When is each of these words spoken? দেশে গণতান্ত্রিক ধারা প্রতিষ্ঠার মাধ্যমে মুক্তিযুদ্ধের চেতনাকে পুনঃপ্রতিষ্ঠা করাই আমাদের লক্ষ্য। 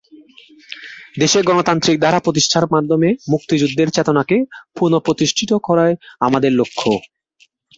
দেশে 1.19 1.39
গণতান্ত্রিক 1.41 1.97
ধারা 1.99 2.19
প্রতিষ্ঠার 2.19 2.65
মাধ্যমে 2.73 3.09
মুক্তিযুদ্ধের 3.31 3.89
চেতনাকে 3.91 4.37
পুনঃপ্রতিষ্ঠা 4.77 5.57
করাই 5.63 5.93
আমাদের 6.19 6.51
লক্ষ্য। 6.53 6.89